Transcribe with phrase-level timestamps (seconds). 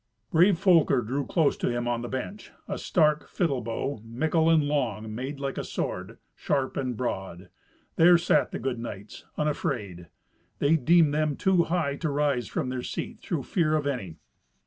[0.31, 4.63] Brave Folker drew closer to him on the bench a stark fiddle bow, mickle and
[4.67, 7.49] long, made like a sword, sharp and broad.
[7.97, 10.07] There sat the good knights unafraid.
[10.57, 14.15] They deemed them too high to rise from their seat through fear of any.